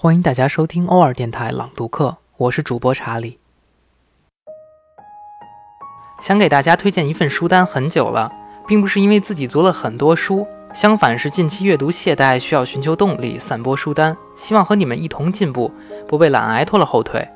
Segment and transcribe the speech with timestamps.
[0.00, 3.36] 欢迎大家收听欧尔电台朗读课，我是主播查理。
[6.20, 8.30] 想给大家推荐一份书单很久了，
[8.64, 15.68] 并不是因为自己读了很多书，相反是近期阅读懈怠，需要寻求动力，散播书单，希望和你们一同进步，
[16.06, 17.28] 不被懒癌拖了后腿。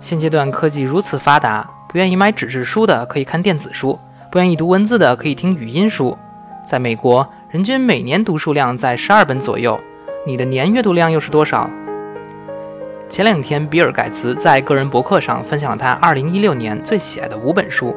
[0.00, 3.98] 现阶段科技如此发达，不愿意买纸质书的可以看电子书，
[4.30, 6.14] 不愿意读文字的可以听语音书。
[6.68, 9.80] 在美国，人均每年读书量在十二本左右。
[10.26, 11.68] 你的年阅读量又是多少？
[13.10, 17.94] 前两天，比尔·盖茨在个人博客上分享了他2016年最喜爱的五本书。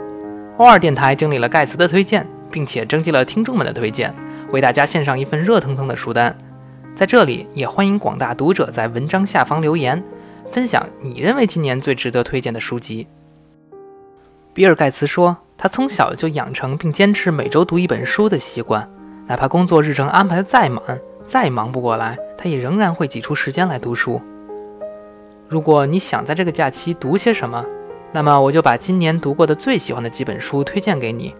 [0.58, 4.14] 欧尔电台整理了盖茨的推荐，并且征集了听众们的推荐，
[4.52, 6.38] 为大家献上一份热腾腾的书单。
[6.94, 10.04] 在这里，也欢迎广大读者在文章下方留言，
[10.52, 13.08] 分享你认为今年最值得推荐的书籍。
[14.54, 18.86] 比尔·盖茨说，他从小就养成并坚持每周读一本书的习惯，
[19.28, 20.82] 哪怕工作日程安排的再满。
[21.28, 24.22] 再忙不过来，他也仍然会挤出时间来读书。
[25.48, 27.64] 如果你想在这个假期读些什么，
[28.14, 31.36] 那么我就把今年读过的最喜欢的几本书推荐给你。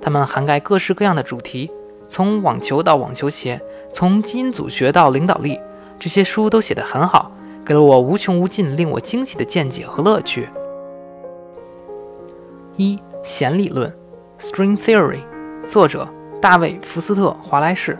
[0.00, 1.70] 它们涵盖各式各样的主题，
[2.08, 3.60] 从网球到网球鞋，
[3.92, 5.60] 从基因组学到领导力，
[5.98, 7.30] 这些书都写得很好，
[7.64, 10.48] 给了我无穷无尽、令我惊喜的见解和乐趣。
[12.76, 13.92] 一弦理论
[14.38, 15.20] ，String Theory，
[15.66, 16.08] 作者
[16.40, 17.98] 大卫·福斯特·华莱士。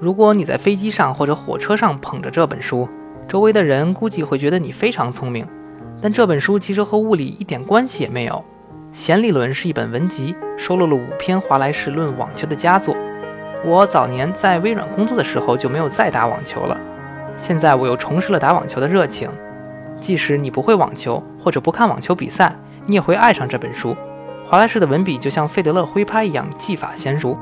[0.00, 2.88] 如果你在飞机上或者火车上捧着这本书，
[3.26, 5.44] 周围的人估计会觉得你非常聪明。
[6.00, 8.44] 但这本书其实和物理一点关系也没有。
[8.92, 12.94] 弦理论是一本文集，收录了五篇华莱士论网球的佳作。
[13.64, 16.78] 我早年在微软工作的时候就没有再打网球了，
[17.36, 19.28] 现在我又重拾了打网球的热情。
[19.98, 22.54] 即使你不会网球或者不看网球比赛，
[22.86, 23.96] 你也会爱上这本书。
[24.46, 27.36] 华莱士的文笔就像费德勒挥拍一样技法娴熟，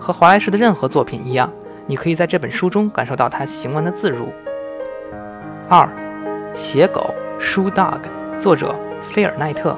[0.00, 1.52] 和华莱士的任何作品一样。
[1.88, 4.30] 你可以在这本书中感受到他行文的自如。
[5.68, 5.88] 二，
[6.52, 8.00] 写狗 （Shoe Dog），
[8.38, 9.74] 作者菲尔奈特。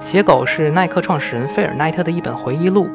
[0.00, 2.88] 写狗是耐克创始人菲尔奈特的一本回忆录。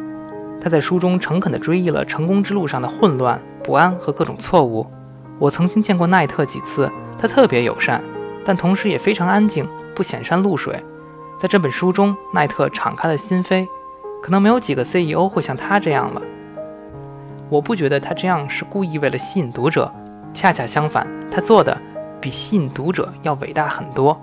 [0.62, 4.88] 他在书中诚恳地追忆了成功之路上的混乱、不安和各种错误。
[5.38, 6.90] 我曾经见过奈特几次，
[7.20, 8.02] 他特别友善，
[8.46, 10.82] 但同时也非常安静，不显山露水。
[11.38, 13.68] 在这本书中，奈特敞开了心扉，
[14.22, 16.22] 可能没有几个 CEO 会像他这样了。
[17.50, 19.92] 我不觉得他这样是故意为了吸引读者，
[20.34, 21.80] 恰恰相反，他做的
[22.20, 24.20] 比吸引读者要伟大很多。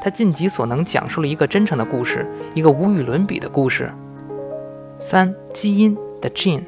[0.00, 2.24] 他尽己所能讲述了一个真诚的故事，
[2.54, 3.90] 一个无与伦比的故事。
[5.00, 6.62] 三基因的 Gene，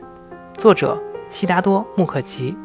[0.57, 0.99] 作者
[1.31, 2.57] 悉达多·穆克奇。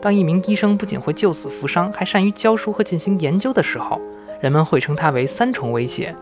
[0.00, 4.00] 当一名医生不仅会救死扶伤，还善于教书和进行研究的时候，
[4.40, 6.14] 人们会称他为三重威胁。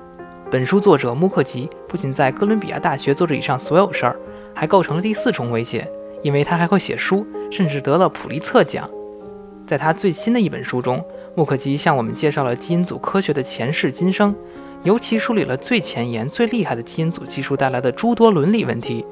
[0.50, 4.16] 本书作者穆克奇不仅在哥伦比亚大学做着以上所有事儿，
[4.54, 5.86] 还构成了第四重威胁。
[6.24, 8.88] 因为他还会写书，甚至得了普利策奖。
[9.66, 11.04] 在他最新的一本书中，
[11.36, 14.34] 穆克吉向我们介绍了基因组科学的前世今生，
[14.82, 19.04] 尤其梳理了最前沿、最厉害的基因组技术带来的诸多伦理问题。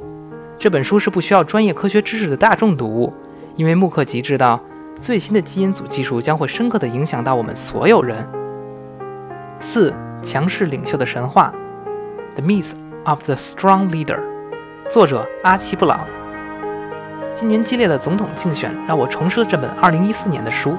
[0.59, 3.13] 这本书是不需要专业科学知识的大众读物，
[3.57, 4.59] 因为穆克吉知道
[4.99, 8.27] 最新的基因组技术将会深刻地影响到我们所有人。
[9.61, 9.93] 四
[10.23, 11.53] 强势领袖的神话，
[12.41, 12.73] 《The Myth
[13.05, 14.19] of the Strong Leader》，
[14.91, 16.22] 作者阿奇布朗。
[17.35, 20.77] 今年激烈的总统竞选让我重拾了这本2014年的书。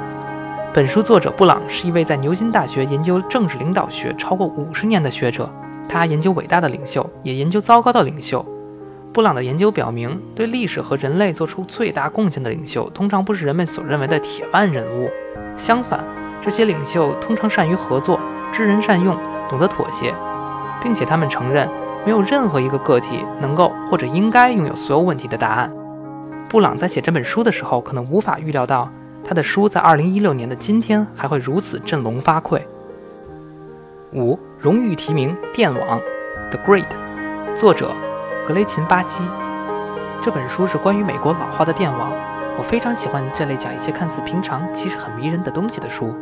[0.72, 5.50] 本书作者布朗是一位在牛津大学研究政治领导学超过五十年的学者，
[5.90, 8.46] 他研究伟大的领袖，也研究糟糕的领袖。
[9.12, 15.10] 布朗的研究表明，对历史和人类做出最大贡献的领袖，通常不是人们所认为的铁腕人物。
[15.58, 16.04] 相反，
[16.42, 18.20] 这些领袖通常善于合作，
[18.52, 19.18] 知人善用，
[19.50, 20.14] 懂得妥协，
[20.82, 21.68] 并且他们承认，
[22.06, 25.72] 没有任何一个个体能够或者应该拥有所有问题的答案。
[26.54, 28.88] 布朗在写这本书的时候，可能无法预料到
[29.26, 32.62] 他的书在2016年的今天还会如此振聋发聩。
[34.14, 36.00] 五荣誉提名《电网》
[36.52, 36.86] The Grid，
[37.56, 37.92] 作者
[38.48, 39.24] 格雷琴·巴基。
[40.22, 42.12] 这本书是关于美国老化的电网。
[42.60, 46.14] 我非常喜欢这类讲一些看似平常其实很迷人的东西的书。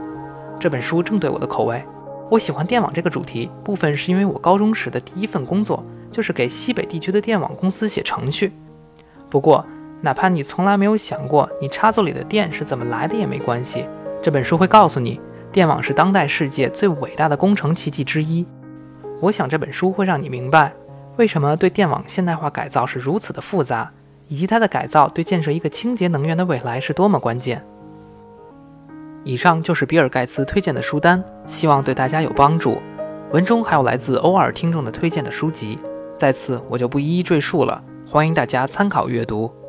[0.58, 1.84] 这本书正对我的口味。
[2.30, 8.54] 我喜欢电网这个主题，部分是因为我高中时的第一份工作就是给西北地区的电网公司写程序。
[9.30, 9.66] 不过，
[10.02, 13.88] 哪怕你从来没有想过你插座里的电是怎么来的也没关系，
[14.22, 15.22] 这本书会告诉你，
[15.52, 18.46] 电网是当代世界最伟大的工程奇迹之一。
[19.20, 20.74] 我想这本书会让你明白，
[21.18, 23.92] 为什么对电网现代化改造是如此的复杂，
[24.28, 27.64] 以及它的改造对建设一个清洁能源的未来是多么关键。
[29.24, 32.82] 以上就是比尔盖茨推荐的书单，希望对大家有帮助。
[33.32, 35.78] 文中还有来自欧尔听众的推荐的书籍，
[36.18, 39.61] 在此我就不一一赘述了，欢迎大家参考阅读。